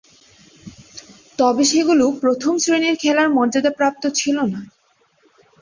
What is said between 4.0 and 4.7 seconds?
ছিল না।